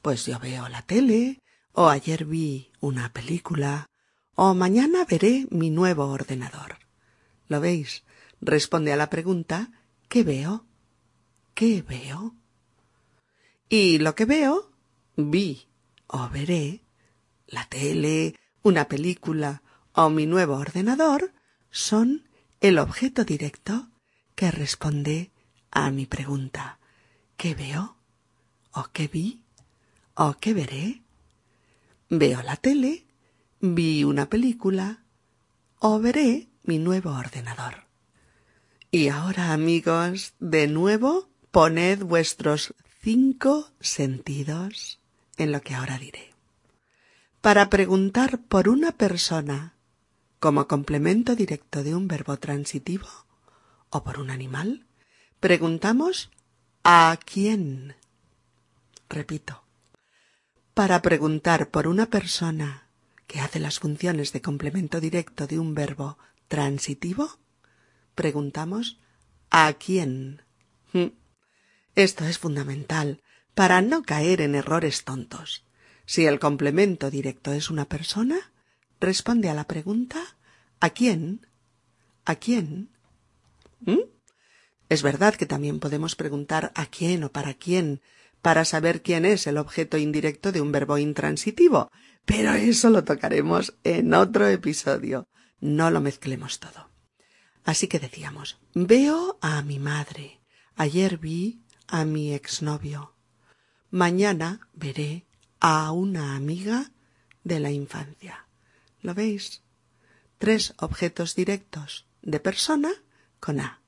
Pues 0.00 0.26
yo 0.26 0.38
veo 0.38 0.68
la 0.68 0.82
tele, 0.82 1.42
o 1.72 1.88
ayer 1.88 2.24
vi 2.24 2.70
una 2.78 3.12
película, 3.12 3.86
o 4.36 4.54
mañana 4.54 5.04
veré 5.04 5.48
mi 5.50 5.70
nuevo 5.70 6.06
ordenador. 6.06 6.78
¿Lo 7.48 7.60
veis? 7.60 8.04
Responde 8.40 8.92
a 8.92 8.96
la 8.96 9.10
pregunta 9.10 9.72
¿qué 10.08 10.22
veo? 10.22 10.66
¿Qué 11.54 11.82
veo? 11.82 12.36
Y 13.68 13.98
lo 13.98 14.14
que 14.14 14.24
veo, 14.24 14.70
vi 15.16 15.66
o 16.06 16.28
veré, 16.28 16.82
la 17.48 17.68
tele, 17.68 18.38
una 18.62 18.86
película 18.86 19.62
o 19.92 20.08
mi 20.08 20.26
nuevo 20.26 20.56
ordenador, 20.56 21.32
son 21.70 22.28
el 22.60 22.78
objeto 22.78 23.24
directo 23.24 23.88
que 24.34 24.50
responde 24.50 25.32
a 25.70 25.90
mi 25.90 26.06
pregunta 26.06 26.78
¿qué 27.36 27.54
veo? 27.54 27.96
¿O 28.72 28.86
qué 28.92 29.08
vi? 29.08 29.42
¿O 30.14 30.34
qué 30.40 30.54
veré? 30.54 31.02
Veo 32.08 32.42
la 32.42 32.56
tele, 32.56 33.06
vi 33.60 34.04
una 34.04 34.28
película 34.28 35.02
o 35.80 35.98
veré 35.98 36.48
mi 36.62 36.78
nuevo 36.78 37.10
ordenador. 37.10 37.86
Y 38.90 39.08
ahora, 39.08 39.52
amigos, 39.52 40.34
de 40.38 40.68
nuevo 40.68 41.28
poned 41.50 42.02
vuestros 42.04 42.74
cinco 43.06 43.70
sentidos 43.78 44.98
en 45.36 45.52
lo 45.52 45.60
que 45.60 45.76
ahora 45.76 45.96
diré. 45.96 46.32
Para 47.40 47.70
preguntar 47.70 48.40
por 48.48 48.68
una 48.68 48.90
persona 48.90 49.74
como 50.40 50.66
complemento 50.66 51.36
directo 51.36 51.84
de 51.84 51.94
un 51.94 52.08
verbo 52.08 52.36
transitivo 52.38 53.06
o 53.90 54.02
por 54.02 54.18
un 54.18 54.30
animal, 54.30 54.86
preguntamos 55.38 56.32
¿a 56.82 57.16
quién? 57.24 57.94
Repito, 59.08 59.62
para 60.74 61.00
preguntar 61.00 61.70
por 61.70 61.86
una 61.86 62.06
persona 62.06 62.88
que 63.28 63.38
hace 63.38 63.60
las 63.60 63.78
funciones 63.78 64.32
de 64.32 64.42
complemento 64.42 64.98
directo 64.98 65.46
de 65.46 65.60
un 65.60 65.76
verbo 65.76 66.18
transitivo, 66.48 67.38
preguntamos 68.16 68.98
¿a 69.50 69.72
quién? 69.74 70.42
Esto 71.96 72.26
es 72.26 72.38
fundamental 72.38 73.22
para 73.54 73.80
no 73.80 74.02
caer 74.02 74.42
en 74.42 74.54
errores 74.54 75.04
tontos. 75.04 75.64
Si 76.04 76.26
el 76.26 76.38
complemento 76.38 77.10
directo 77.10 77.52
es 77.52 77.70
una 77.70 77.86
persona, 77.86 78.52
responde 79.00 79.48
a 79.48 79.54
la 79.54 79.64
pregunta 79.64 80.22
¿a 80.78 80.90
quién? 80.90 81.46
¿A 82.26 82.36
quién? 82.36 82.90
¿Mm? 83.80 84.00
Es 84.88 85.02
verdad 85.02 85.34
que 85.34 85.46
también 85.46 85.80
podemos 85.80 86.14
preguntar 86.14 86.70
a 86.74 86.86
quién 86.86 87.24
o 87.24 87.32
para 87.32 87.54
quién 87.54 88.02
para 88.42 88.64
saber 88.64 89.02
quién 89.02 89.24
es 89.24 89.48
el 89.48 89.56
objeto 89.56 89.96
indirecto 89.96 90.52
de 90.52 90.60
un 90.60 90.70
verbo 90.70 90.98
intransitivo, 90.98 91.90
pero 92.24 92.52
eso 92.52 92.90
lo 92.90 93.02
tocaremos 93.02 93.74
en 93.82 94.14
otro 94.14 94.46
episodio. 94.46 95.26
No 95.60 95.90
lo 95.90 96.00
mezclemos 96.00 96.60
todo. 96.60 96.90
Así 97.64 97.88
que 97.88 97.98
decíamos, 97.98 98.60
veo 98.74 99.38
a 99.40 99.62
mi 99.62 99.80
madre. 99.80 100.40
Ayer 100.76 101.18
vi 101.18 101.65
a 101.88 102.04
mi 102.04 102.34
exnovio. 102.34 103.14
Mañana 103.90 104.68
veré 104.74 105.26
a 105.60 105.92
una 105.92 106.36
amiga 106.36 106.92
de 107.44 107.60
la 107.60 107.70
infancia. 107.70 108.46
¿Lo 109.00 109.14
veis? 109.14 109.62
Tres 110.38 110.74
objetos 110.78 111.34
directos 111.34 112.06
de 112.22 112.40
persona 112.40 112.92
con 113.40 113.60
A. 113.60 113.80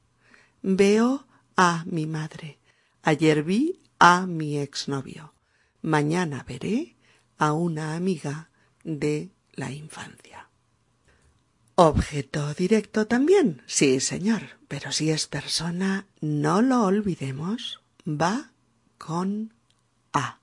Veo 0.63 1.27
a 1.57 1.85
mi 1.87 2.07
madre. 2.07 2.59
Ayer 3.03 3.43
vi 3.43 3.81
a 3.99 4.27
mi 4.27 4.59
exnovio. 4.59 5.35
Mañana 5.83 6.45
veré 6.47 6.97
a 7.37 7.53
una 7.53 7.95
amiga 7.95 8.51
de 8.85 9.31
la 9.55 9.71
infancia. 9.73 10.49
Objeto 11.75 12.55
directo 12.55 13.07
también, 13.07 13.63
sí, 13.67 14.01
señor, 14.01 14.59
pero 14.67 14.91
si 14.91 15.11
es 15.11 15.29
persona, 15.29 16.07
no 16.21 16.61
lo 16.61 16.83
olvidemos, 16.83 17.81
va 18.09 18.53
con 18.97 19.53
A. 20.13 20.41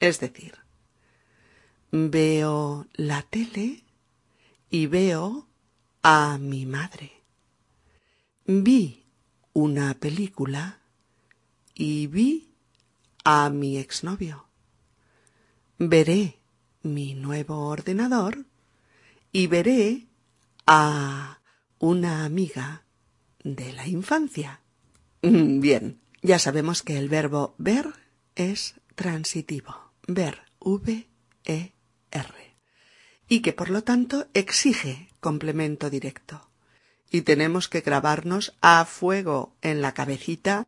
Es 0.00 0.18
decir, 0.18 0.54
veo 1.90 2.86
la 2.94 3.22
tele 3.22 3.84
y 4.70 4.86
veo 4.86 5.46
a 6.02 6.38
mi 6.38 6.64
madre. 6.64 7.12
Vi 8.46 9.04
una 9.52 9.94
película 9.94 10.80
y 11.74 12.06
vi 12.06 12.48
a 13.24 13.50
mi 13.50 13.76
exnovio. 13.76 14.46
Veré 15.78 16.38
mi 16.82 17.14
nuevo 17.14 17.66
ordenador 17.66 18.46
y 19.30 19.46
veré 19.48 20.06
a 20.66 21.40
una 21.78 22.24
amiga 22.24 22.84
de 23.44 23.72
la 23.74 23.86
infancia. 23.86 24.60
Bien, 25.22 26.01
ya 26.22 26.38
sabemos 26.38 26.82
que 26.82 26.96
el 26.96 27.08
verbo 27.08 27.54
ver 27.58 27.92
es 28.34 28.74
transitivo. 28.94 29.92
Ver, 30.06 30.42
V-E-R. 30.60 31.74
Y 33.28 33.40
que 33.40 33.52
por 33.52 33.70
lo 33.70 33.82
tanto 33.82 34.28
exige 34.32 35.08
complemento 35.20 35.90
directo. 35.90 36.48
Y 37.10 37.22
tenemos 37.22 37.68
que 37.68 37.80
grabarnos 37.80 38.54
a 38.60 38.84
fuego 38.84 39.56
en 39.60 39.82
la 39.82 39.92
cabecita 39.92 40.66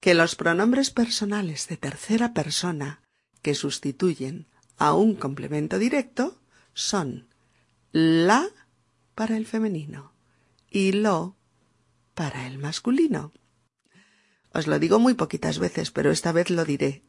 que 0.00 0.14
los 0.14 0.34
pronombres 0.34 0.90
personales 0.90 1.68
de 1.68 1.76
tercera 1.76 2.34
persona 2.34 3.02
que 3.42 3.54
sustituyen 3.54 4.46
a 4.76 4.92
un 4.92 5.14
complemento 5.14 5.78
directo 5.78 6.40
son 6.74 7.28
la 7.92 8.46
para 9.14 9.36
el 9.36 9.46
femenino 9.46 10.12
y 10.70 10.92
lo 10.92 11.36
para 12.14 12.46
el 12.46 12.58
masculino. 12.58 13.32
Os 14.58 14.66
lo 14.66 14.78
digo 14.78 14.98
muy 14.98 15.14
poquitas 15.14 15.58
veces, 15.58 15.90
pero 15.90 16.10
esta 16.10 16.32
vez 16.32 16.48
lo 16.48 16.64
diré. 16.64 17.02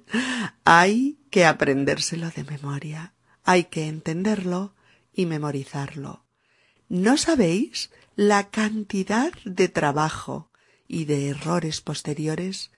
hay 0.64 1.18
que 1.30 1.46
aprendérselo 1.46 2.28
de 2.36 2.44
memoria, 2.44 3.14
hay 3.44 3.64
que 3.64 3.86
entenderlo 3.86 4.74
y 5.12 5.24
memorizarlo. 5.26 6.24
¿No 6.88 7.16
sabéis 7.16 7.90
la 8.14 8.50
cantidad 8.50 9.32
de 9.44 9.68
trabajo 9.68 10.50
y 10.86 11.06
de 11.06 11.28
errores 11.28 11.80
posteriores 11.80 12.70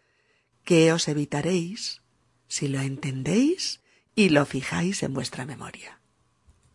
que 0.64 0.92
os 0.92 1.08
evitaréis 1.08 2.02
si 2.46 2.68
lo 2.68 2.80
entendéis 2.80 3.80
y 4.14 4.28
lo 4.28 4.46
fijáis 4.46 5.02
en 5.02 5.12
vuestra 5.12 5.44
memoria. 5.44 6.00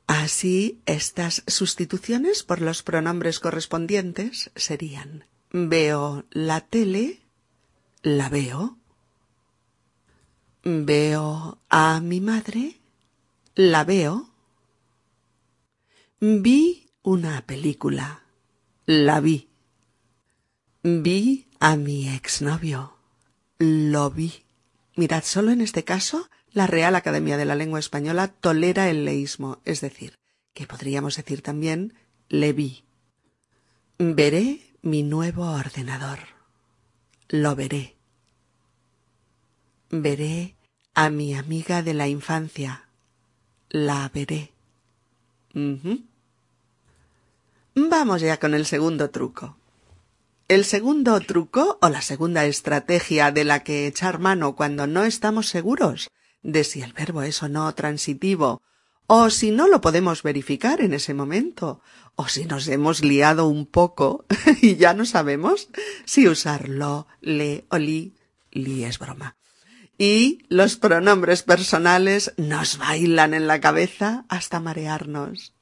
Así, 0.08 0.82
estas 0.86 1.44
sustituciones 1.48 2.44
por 2.44 2.60
los 2.62 2.84
pronombres 2.84 3.40
correspondientes 3.40 4.52
serían 4.56 5.26
veo 5.52 6.26
la 6.32 6.62
tele, 6.62 7.22
la 8.02 8.30
veo, 8.30 8.78
veo 10.64 11.60
a 11.70 12.00
mi 12.00 12.22
madre, 12.22 12.80
la 13.56 13.84
veo, 13.84 14.30
vi 16.20 16.90
una 17.02 17.46
película, 17.46 18.24
la 18.86 19.20
vi. 19.20 19.48
Vi 20.84 21.48
a 21.60 21.76
mi 21.76 22.08
exnovio. 22.08 22.96
Lo 23.58 24.10
vi. 24.10 24.46
Mirad, 24.96 25.24
solo 25.24 25.52
en 25.52 25.62
este 25.62 25.84
caso, 25.84 26.30
la 26.52 26.68
Real 26.68 26.96
Academia 26.96 27.38
de 27.38 27.46
la 27.46 27.56
Lengua 27.56 27.80
Española 27.80 28.30
tolera 28.30 28.90
el 28.90 29.06
leísmo, 29.06 29.62
es 29.66 29.82
decir, 29.82 30.20
que 30.54 30.68
podríamos 30.68 31.16
decir 31.18 31.42
también 31.42 31.94
le 32.30 32.54
vi. 32.54 32.84
Veré 33.98 34.62
mi 34.82 35.04
nuevo 35.04 35.52
ordenador. 35.52 36.39
Lo 37.30 37.56
veré. 37.56 37.96
Veré 39.92 40.56
a 40.96 41.10
mi 41.10 41.36
amiga 41.36 41.84
de 41.84 41.94
la 41.94 42.08
infancia. 42.08 42.90
La 43.70 44.10
veré. 44.12 44.52
Vamos 47.76 48.22
ya 48.22 48.38
con 48.38 48.56
el 48.56 48.66
segundo 48.66 49.12
truco. 49.12 49.58
El 50.48 50.66
segundo 50.66 51.20
truco 51.20 51.78
o 51.82 51.90
la 51.90 52.02
segunda 52.02 52.46
estrategia 52.46 53.32
de 53.32 53.44
la 53.44 53.64
que 53.64 53.86
echar 53.86 54.18
mano 54.18 54.56
cuando 54.56 54.88
no 54.88 55.04
estamos 55.04 55.48
seguros 55.48 56.10
de 56.42 56.64
si 56.64 56.82
el 56.82 56.94
verbo 56.94 57.22
es 57.22 57.44
o 57.44 57.50
no 57.50 57.72
transitivo, 57.76 58.64
o 59.12 59.32
si 59.32 59.50
no 59.50 59.68
lo 59.68 59.82
podemos 59.82 60.22
verificar 60.22 60.82
en 60.82 60.94
ese 60.94 61.16
momento, 61.16 61.82
o 62.16 62.28
si 62.28 62.46
nos 62.46 62.68
hemos 62.68 63.04
liado 63.04 63.48
un 63.48 63.66
poco 63.66 64.24
y 64.62 64.76
ya 64.76 64.94
no 64.94 65.04
sabemos 65.04 65.70
si 66.06 66.28
usarlo, 66.28 67.08
le 67.20 67.66
o 67.72 67.80
li, 67.80 68.14
li 68.52 68.84
es 68.84 69.00
broma. 69.00 69.36
Y 69.98 70.46
los 70.48 70.76
pronombres 70.76 71.42
personales 71.42 72.34
nos 72.38 72.78
bailan 72.78 73.34
en 73.34 73.48
la 73.48 73.60
cabeza 73.60 74.26
hasta 74.30 74.60
marearnos. 74.60 75.56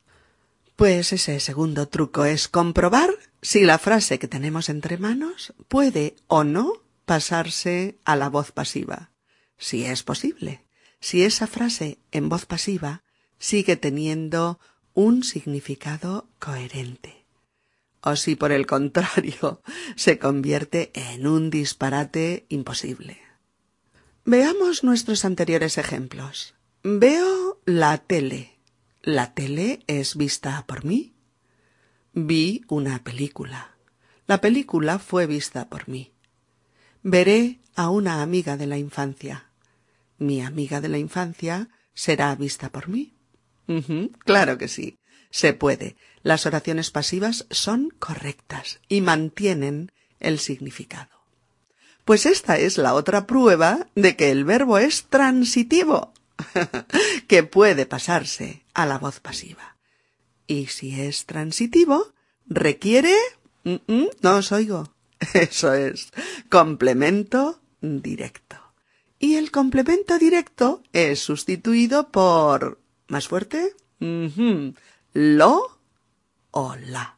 Pues 0.76 1.14
ese 1.14 1.40
segundo 1.40 1.88
truco 1.88 2.26
es 2.26 2.50
comprobar 2.50 3.12
si 3.42 3.62
la 3.62 3.78
frase 3.78 4.20
que 4.20 4.28
tenemos 4.28 4.68
entre 4.68 4.98
manos 4.98 5.54
puede 5.70 6.18
o 6.28 6.44
no 6.44 6.74
pasarse 7.06 7.98
a 8.04 8.18
la 8.18 8.28
voz 8.28 8.52
pasiva. 8.52 9.12
Si 9.58 9.86
es 9.86 10.04
posible. 10.04 10.66
Si 11.00 11.24
esa 11.24 11.48
frase 11.48 12.00
en 12.12 12.28
voz 12.28 12.46
pasiva 12.46 13.04
sigue 13.40 13.76
teniendo 13.76 14.60
un 14.94 15.24
significado 15.24 16.28
coherente. 16.40 17.26
O 18.02 18.16
si 18.16 18.36
por 18.36 18.52
el 18.52 18.66
contrario 18.66 19.62
se 19.96 20.20
convierte 20.20 20.92
en 20.94 21.28
un 21.28 21.50
disparate 21.50 22.46
imposible. 22.50 23.20
Veamos 24.26 24.84
nuestros 24.84 25.26
anteriores 25.26 25.78
ejemplos. 25.78 26.56
Veo 26.84 27.62
la 27.66 27.98
tele 27.98 28.58
la 29.08 29.34
tele 29.34 29.80
es 29.88 30.18
vista 30.18 30.66
por 30.68 30.84
mí. 30.84 31.14
Vi 32.12 32.66
una 32.68 33.06
película. 33.06 33.78
La 34.26 34.42
película 34.42 35.00
fue 35.00 35.28
vista 35.28 35.70
por 35.70 35.88
mí. 35.88 36.12
Veré 37.04 37.62
a 37.76 37.90
una 37.90 38.22
amiga 38.22 38.58
de 38.58 38.68
la 38.68 38.78
infancia. 38.78 39.50
Mi 40.18 40.42
amiga 40.42 40.82
de 40.82 40.90
la 40.90 40.98
infancia 40.98 41.70
será 41.94 42.36
vista 42.36 42.70
por 42.70 42.90
mí. 42.90 43.16
Claro 44.26 44.58
que 44.58 44.68
sí. 44.68 45.00
Se 45.30 45.54
puede. 45.54 45.98
Las 46.24 46.46
oraciones 46.46 46.92
pasivas 46.92 47.46
son 47.52 47.90
correctas 48.00 48.80
y 48.88 49.02
mantienen 49.02 49.92
el 50.20 50.40
significado. 50.40 51.18
Pues 52.06 52.26
esta 52.26 52.58
es 52.58 52.78
la 52.78 52.94
otra 52.94 53.28
prueba 53.28 53.88
de 53.96 54.16
que 54.16 54.32
el 54.32 54.46
verbo 54.46 54.78
es 54.78 55.06
transitivo. 55.06 56.14
que 57.28 57.44
puede 57.44 57.86
pasarse 57.86 58.64
a 58.74 58.86
la 58.86 58.98
voz 58.98 59.20
pasiva. 59.20 59.78
Y 60.46 60.68
si 60.68 61.00
es 61.02 61.26
transitivo, 61.26 62.14
requiere... 62.46 63.14
no 63.64 64.36
os 64.36 64.52
oigo. 64.52 64.94
Eso 65.34 65.74
es 65.74 66.12
complemento 66.50 67.62
directo. 67.82 68.56
Y 69.20 69.36
el 69.36 69.52
complemento 69.52 70.18
directo 70.18 70.84
es 70.94 71.20
sustituido 71.20 72.12
por... 72.12 72.80
¿Más 73.08 73.28
fuerte? 73.28 73.76
Lo 75.14 75.80
o 76.52 76.76
la. 76.76 77.18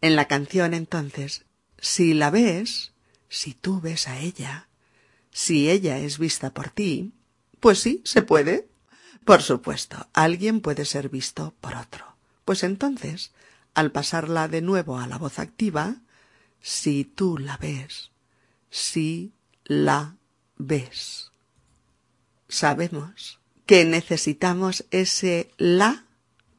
En 0.00 0.16
la 0.16 0.28
canción, 0.28 0.74
entonces, 0.74 1.44
si 1.78 2.14
la 2.14 2.30
ves, 2.30 2.92
si 3.28 3.54
tú 3.54 3.80
ves 3.80 4.08
a 4.08 4.18
ella, 4.18 4.68
si 5.30 5.70
ella 5.70 5.98
es 5.98 6.18
vista 6.18 6.52
por 6.52 6.70
ti, 6.70 7.12
pues 7.60 7.78
sí, 7.80 8.02
se 8.04 8.22
puede. 8.22 8.68
Por 9.24 9.42
supuesto, 9.42 10.08
alguien 10.12 10.60
puede 10.60 10.84
ser 10.84 11.08
visto 11.08 11.54
por 11.60 11.74
otro. 11.74 12.16
Pues 12.44 12.62
entonces 12.62 13.32
al 13.76 13.92
pasarla 13.92 14.48
de 14.48 14.62
nuevo 14.62 14.98
a 14.98 15.06
la 15.06 15.18
voz 15.18 15.38
activa, 15.38 15.96
si 16.62 17.04
tú 17.04 17.36
la 17.36 17.58
ves, 17.58 18.10
si 18.70 19.34
la 19.64 20.16
ves. 20.56 21.30
Sabemos 22.48 23.38
que 23.66 23.84
necesitamos 23.84 24.86
ese 24.90 25.50
la 25.58 26.06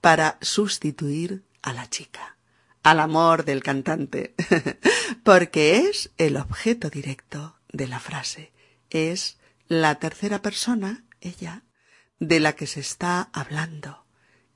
para 0.02 0.38
sustituir 0.42 1.44
a 1.62 1.74
la 1.74 1.90
chica, 1.90 2.38
al 2.84 3.00
amor 3.00 3.46
del 3.46 3.64
cantante, 3.64 4.36
porque 5.24 5.78
es 5.78 6.12
el 6.18 6.38
objeto 6.38 6.90
directo 6.90 7.58
de 7.72 7.88
la 7.88 8.00
frase, 8.00 8.52
es 8.90 9.38
la 9.68 9.96
tercera 9.96 10.42
persona, 10.42 11.06
ella, 11.22 11.64
de 12.20 12.40
la 12.40 12.56
que 12.56 12.68
se 12.68 12.82
está 12.82 13.30
hablando, 13.34 14.06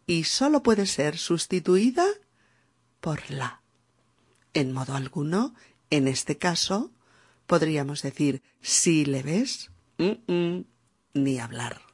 y 0.06 0.26
sólo 0.26 0.62
puede 0.62 0.86
ser 0.86 1.18
sustituida 1.18 2.06
por 3.00 3.30
la. 3.32 3.62
En 4.54 4.74
modo 4.74 4.96
alguno, 4.96 5.56
en 5.90 6.08
este 6.08 6.38
caso, 6.38 6.92
podríamos 7.48 8.02
decir 8.02 8.42
si 8.62 9.06
le 9.06 9.24
ves, 9.24 9.72
ni 11.14 11.40
hablar. 11.40 11.91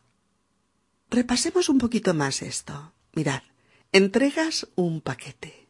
Repasemos 1.10 1.70
un 1.70 1.78
poquito 1.78 2.14
más 2.14 2.42
esto. 2.42 2.94
Mirad, 3.14 3.44
entregas 3.92 4.68
un 4.76 5.02
paquete. 5.02 5.68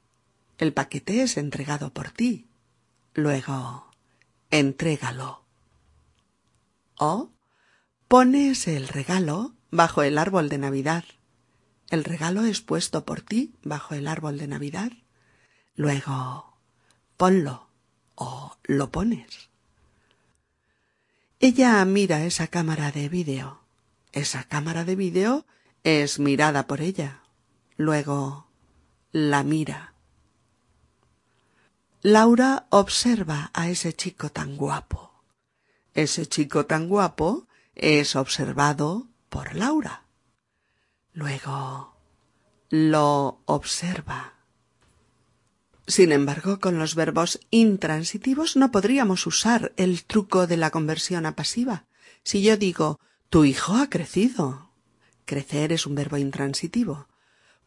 El 0.57 0.73
paquete 0.73 1.21
es 1.21 1.37
entregado 1.37 1.93
por 1.93 2.11
ti. 2.11 2.47
Luego, 3.13 3.91
entrégalo. 4.49 5.43
O 6.97 7.31
pones 8.07 8.67
el 8.67 8.87
regalo 8.87 9.53
bajo 9.69 10.01
el 10.01 10.17
árbol 10.17 10.49
de 10.49 10.57
Navidad. 10.57 11.05
El 11.89 12.03
regalo 12.03 12.43
es 12.43 12.61
puesto 12.61 13.05
por 13.05 13.21
ti 13.21 13.53
bajo 13.63 13.93
el 13.93 14.07
árbol 14.07 14.37
de 14.37 14.47
Navidad. 14.47 14.91
Luego, 15.75 16.57
ponlo 17.15 17.69
o 18.15 18.57
lo 18.63 18.91
pones. 18.91 19.49
Ella 21.39 21.85
mira 21.85 22.25
esa 22.25 22.47
cámara 22.47 22.91
de 22.91 23.09
vídeo. 23.09 23.66
Esa 24.11 24.43
cámara 24.43 24.83
de 24.83 24.95
vídeo 24.95 25.45
es 25.83 26.19
mirada 26.19 26.67
por 26.67 26.81
ella. 26.81 27.21
Luego, 27.75 28.47
la 29.11 29.43
mira. 29.43 29.93
Laura 32.01 32.67
observa 32.69 33.51
a 33.53 33.69
ese 33.69 33.93
chico 33.93 34.29
tan 34.29 34.55
guapo. 34.55 35.23
Ese 35.93 36.25
chico 36.25 36.65
tan 36.65 36.87
guapo 36.87 37.47
es 37.75 38.15
observado 38.15 39.07
por 39.29 39.55
Laura. 39.55 40.03
Luego, 41.13 41.95
lo 42.69 43.41
observa. 43.45 44.33
Sin 45.87 46.11
embargo, 46.11 46.59
con 46.59 46.77
los 46.77 46.95
verbos 46.95 47.39
intransitivos 47.49 48.57
no 48.57 48.71
podríamos 48.71 49.25
usar 49.25 49.73
el 49.77 50.03
truco 50.03 50.45
de 50.45 50.57
la 50.57 50.69
conversión 50.69 51.25
a 51.25 51.35
pasiva. 51.35 51.85
Si 52.23 52.43
yo 52.43 52.57
digo, 52.57 52.99
tu 53.29 53.45
hijo 53.45 53.75
ha 53.75 53.89
crecido. 53.89 54.71
Crecer 55.25 55.73
es 55.73 55.85
un 55.85 55.95
verbo 55.95 56.17
intransitivo. 56.17 57.07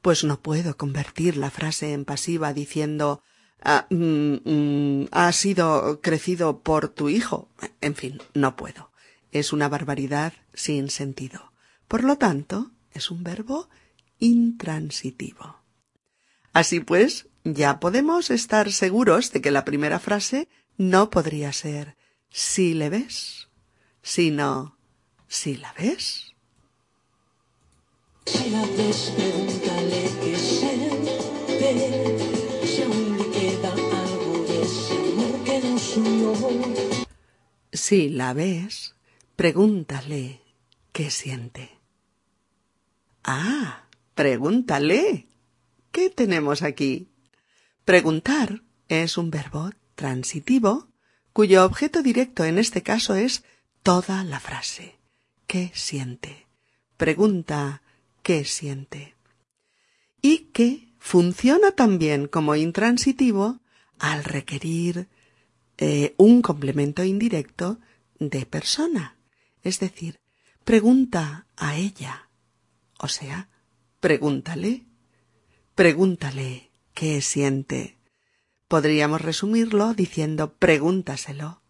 Pues 0.02 0.24
no 0.24 0.40
puedo 0.40 0.76
convertir 0.76 1.36
la 1.36 1.50
frase 1.50 1.92
en 1.92 2.04
pasiva 2.04 2.52
diciendo, 2.54 3.22
ah, 3.62 3.86
mm, 3.90 4.34
mm, 4.44 5.08
ha 5.10 5.32
sido 5.32 6.00
crecido 6.00 6.60
por 6.60 6.88
tu 6.88 7.08
hijo. 7.08 7.50
En 7.80 7.94
fin, 7.94 8.20
no 8.34 8.56
puedo. 8.56 8.90
Es 9.30 9.52
una 9.52 9.68
barbaridad 9.68 10.32
sin 10.54 10.90
sentido. 10.90 11.52
Por 11.86 12.04
lo 12.04 12.16
tanto, 12.16 12.70
es 12.92 13.10
un 13.10 13.22
verbo 13.22 13.68
intransitivo. 14.18 15.60
Así 16.52 16.80
pues, 16.80 17.28
ya 17.44 17.80
podemos 17.80 18.30
estar 18.30 18.72
seguros 18.72 19.32
de 19.32 19.40
que 19.40 19.50
la 19.50 19.64
primera 19.64 19.98
frase 19.98 20.48
no 20.76 21.10
podría 21.10 21.52
ser 21.52 21.96
si 22.30 22.74
le 22.74 22.88
ves, 22.88 23.48
sino 24.02 24.78
si 25.30 25.56
la 25.56 25.72
ves. 25.78 26.34
Si 28.26 28.50
la 28.50 28.66
ves, 28.66 29.12
pregúntale 29.16 30.10
qué 30.22 30.36
siente, 30.36 31.18
si 32.66 32.82
aún 32.82 33.16
le 33.16 33.30
queda 33.30 33.72
algo 33.72 34.44
de 34.44 34.62
ese 34.62 34.92
amor 34.92 35.44
que 35.44 35.60
nos 35.60 35.96
unió. 35.96 37.06
Si 37.72 38.08
la 38.08 38.32
ves, 38.34 38.96
pregúntale 39.36 40.40
qué 40.92 41.10
siente. 41.12 41.78
Ah, 43.22 43.86
pregúntale. 44.16 45.28
¿Qué 45.92 46.10
tenemos 46.10 46.62
aquí? 46.62 47.08
Preguntar 47.84 48.62
es 48.88 49.16
un 49.16 49.30
verbo 49.30 49.70
transitivo 49.94 50.88
cuyo 51.32 51.64
objeto 51.64 52.02
directo 52.02 52.44
en 52.44 52.58
este 52.58 52.82
caso 52.82 53.14
es 53.14 53.44
toda 53.84 54.24
la 54.24 54.40
frase. 54.40 54.99
¿Qué 55.50 55.72
siente? 55.74 56.46
Pregunta 56.96 57.82
¿qué 58.22 58.44
siente? 58.44 59.16
Y 60.22 60.50
que 60.52 60.86
funciona 61.00 61.72
también 61.72 62.28
como 62.28 62.54
intransitivo 62.54 63.58
al 63.98 64.22
requerir 64.22 65.08
eh, 65.76 66.14
un 66.18 66.40
complemento 66.40 67.02
indirecto 67.02 67.80
de 68.20 68.46
persona. 68.46 69.16
Es 69.64 69.80
decir, 69.80 70.20
pregunta 70.62 71.46
a 71.56 71.74
ella. 71.74 72.28
O 73.00 73.08
sea, 73.08 73.48
pregúntale. 73.98 74.84
Pregúntale 75.74 76.70
qué 76.94 77.20
siente. 77.22 77.98
Podríamos 78.68 79.20
resumirlo 79.20 79.94
diciendo 79.94 80.52
pregúntaselo. 80.52 81.60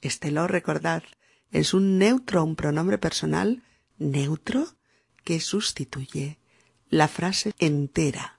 Este 0.00 0.32
lo, 0.32 0.48
recordad, 0.48 1.04
es 1.52 1.74
un 1.74 1.98
neutro, 1.98 2.42
un 2.42 2.56
pronombre 2.56 2.98
personal 2.98 3.62
neutro 3.98 4.74
que 5.22 5.40
sustituye 5.40 6.38
la 6.90 7.08
frase 7.08 7.52
entera. 7.58 8.38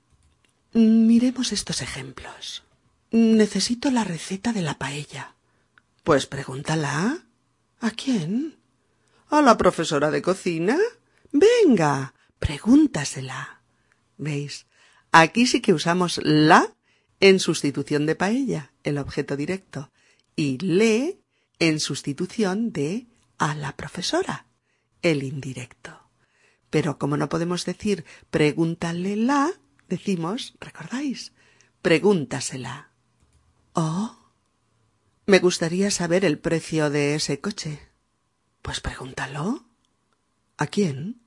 Miremos 0.73 1.53
estos 1.53 1.81
ejemplos. 1.81 2.63
Necesito 3.11 3.91
la 3.91 4.03
receta 4.03 4.51
de 4.51 4.63
la 4.63 4.77
paella. 4.77 5.35
Pues 6.03 6.25
pregúntala. 6.25 7.25
¿A 7.79 7.91
quién? 7.91 8.57
¿A 9.29 9.41
la 9.41 9.57
profesora 9.57 10.09
de 10.09 10.21
cocina? 10.21 10.77
Venga, 11.31 12.13
pregúntasela. 12.39 13.61
¿Veis? 14.17 14.65
Aquí 15.11 15.45
sí 15.45 15.61
que 15.61 15.73
usamos 15.73 16.19
la 16.23 16.73
en 17.19 17.39
sustitución 17.39 18.05
de 18.05 18.15
paella, 18.15 18.73
el 18.83 18.97
objeto 18.97 19.37
directo, 19.37 19.91
y 20.35 20.57
le 20.57 21.22
en 21.67 21.79
sustitución 21.79 22.73
de 22.73 23.07
a 23.37 23.55
la 23.55 23.75
profesora, 23.77 24.47
el 25.01 25.23
indirecto. 25.23 26.09
Pero 26.69 26.97
como 26.97 27.15
no 27.15 27.29
podemos 27.29 27.63
decir 27.65 28.03
pregúntale 28.29 29.15
la, 29.15 29.49
decimos, 29.87 30.55
¿recordáis? 30.59 31.31
Pregúntasela. 31.81 32.89
Oh, 33.73 34.17
me 35.25 35.39
gustaría 35.39 35.89
saber 35.89 36.25
el 36.25 36.37
precio 36.37 36.89
de 36.89 37.15
ese 37.15 37.39
coche. 37.39 37.79
Pues 38.61 38.81
pregúntalo. 38.81 39.65
¿A 40.57 40.67
quién? 40.67 41.21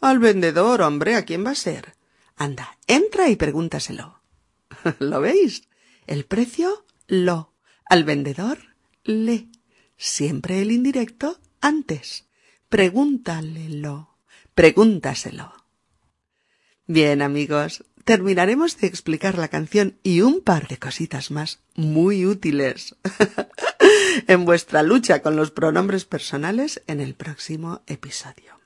Al 0.00 0.18
vendedor, 0.18 0.82
hombre, 0.82 1.16
¿a 1.16 1.24
quién 1.24 1.44
va 1.44 1.52
a 1.52 1.54
ser? 1.54 1.94
Anda, 2.36 2.76
entra 2.86 3.30
y 3.30 3.36
pregúntaselo. 3.36 4.20
¿Lo 4.98 5.20
veis? 5.20 5.68
El 6.06 6.26
precio, 6.26 6.84
lo. 7.06 7.54
Al 7.86 8.04
vendedor, 8.04 8.58
le. 9.04 9.53
Siempre 9.96 10.60
el 10.60 10.72
indirecto 10.72 11.38
antes. 11.60 12.26
Pregúntalelo. 12.68 14.16
Pregúntaselo. 14.54 15.52
Bien, 16.86 17.22
amigos, 17.22 17.84
terminaremos 18.04 18.78
de 18.78 18.86
explicar 18.86 19.38
la 19.38 19.48
canción 19.48 19.98
y 20.02 20.20
un 20.20 20.40
par 20.42 20.68
de 20.68 20.78
cositas 20.78 21.30
más 21.30 21.60
muy 21.74 22.26
útiles 22.26 22.96
en 24.26 24.44
vuestra 24.44 24.82
lucha 24.82 25.22
con 25.22 25.36
los 25.36 25.50
pronombres 25.50 26.04
personales 26.04 26.82
en 26.86 27.00
el 27.00 27.14
próximo 27.14 27.82
episodio. 27.86 28.63